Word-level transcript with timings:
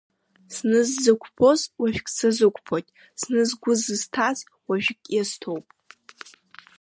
Зны 0.55 0.79
сыззықәԥоз, 0.89 1.61
уажәгь 1.79 2.09
сазықәԥоит, 2.17 2.87
зны 3.21 3.41
сгәы 3.49 3.73
зызҭаз, 3.83 4.37
уажәгь 4.67 5.05
иазҭоуп. 5.15 5.65